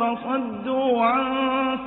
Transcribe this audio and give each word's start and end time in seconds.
فصدوا 0.00 1.02
عن 1.02 1.32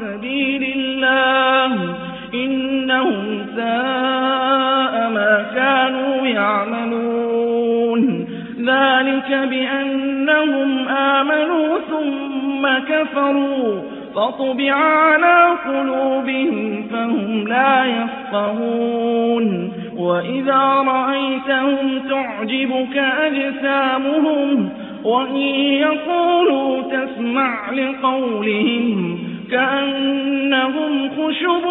سبيل 0.00 0.72
الله 0.76 1.94
إنهم 2.34 3.46
ساء 3.56 5.10
ما 5.14 5.46
كانوا 5.54 6.26
يعملون 6.26 8.28
ذلك 8.58 9.48
بأنهم 9.50 10.88
آمنوا 10.88 11.76
ثم 11.90 12.68
كفروا 12.94 13.82
فطبع 14.14 14.74
على 14.74 15.48
قلوبهم 15.66 16.82
فهم 16.92 17.44
لا 17.48 17.84
يفقهون 17.84 19.72
وإذا 19.96 20.62
رأيتهم 20.88 21.98
تعجبك 22.10 22.96
أجسامهم 22.98 24.68
وإن 25.04 25.36
يقولوا 25.84 26.82
تسمع 26.82 27.70
لقولهم 27.70 29.16
كأنهم 29.50 31.10
خشب 31.10 31.64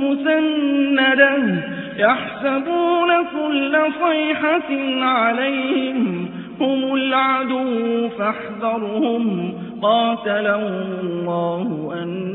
مسندة 0.00 1.60
يحسبون 1.98 3.08
كل 3.38 3.78
صيحة 4.00 5.04
عليهم 5.04 6.26
هم 6.60 6.94
العدو 6.94 7.64
فاحذرهم 8.18 9.52
قاتلهم 9.82 10.84
الله 11.02 11.92
أن 12.02 12.27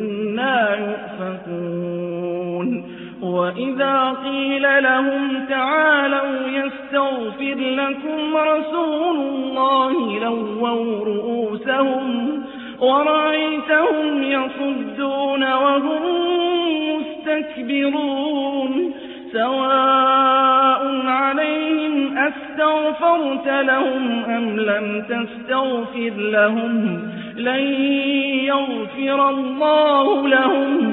وإذا 3.44 4.16
قيل 4.24 4.84
لهم 4.84 5.46
تعالوا 5.50 6.48
يستغفر 6.48 7.56
لكم 7.60 8.38
رسول 8.38 9.16
الله 9.18 10.20
لووا 10.20 11.06
رؤوسهم 11.06 12.44
ورأيتهم 12.80 14.24
يصدون 14.24 15.44
وهم 15.44 16.02
مستكبرون 16.98 18.94
سواء 19.32 21.06
عليهم 21.06 22.18
أستغفرت 22.18 23.48
لهم 23.48 24.24
أم 24.28 24.60
لم 24.60 25.04
تستغفر 25.10 26.12
لهم 26.18 27.00
لن 27.38 27.74
يغفر 28.44 29.30
الله 29.30 30.28
لهم 30.28 30.93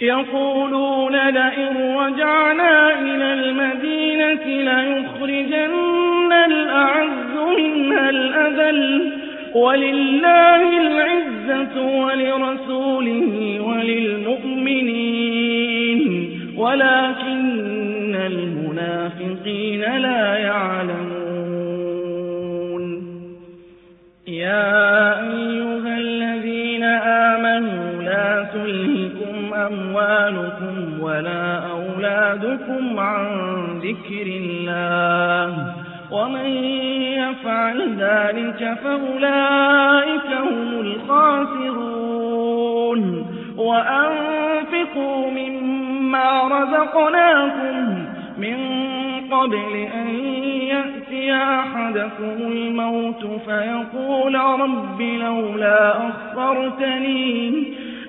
يقولون 0.00 1.12
لئن 1.28 1.96
رجعنا 1.96 2.98
إلى 3.02 3.32
المدينة 3.32 4.44
ليخرجن 4.72 6.32
الأعز 6.32 7.56
منها 7.58 8.10
الأذل 8.10 9.12
ولله 9.54 10.80
العزة 10.82 11.82
ولرسوله 11.86 13.60
وللمؤمنين 13.60 16.30
ولكن 16.56 18.14
المنافقين 18.14 19.80
لا 19.96 20.36
يعلمون 20.36 21.20
يا 24.28 24.79
تلهكم 29.30 29.54
أموالكم 29.58 31.00
ولا 31.00 31.70
أولادكم 31.70 32.98
عن 32.98 33.24
ذكر 33.78 34.26
الله 34.26 35.74
ومن 36.12 36.46
يفعل 37.20 37.94
ذلك 37.98 38.78
فأولئك 38.84 40.32
هم 40.50 40.80
الخاسرون 40.80 43.26
وأنفقوا 43.56 45.30
مما 45.30 46.42
رزقناكم 46.48 48.04
من 48.38 48.56
قبل 49.32 49.86
أن 49.94 50.08
يأتي 50.62 51.32
أحدكم 51.34 52.40
الموت 52.52 53.24
فيقول 53.46 54.34
رب 54.34 55.00
لولا 55.02 55.94
أخرتني 56.08 57.50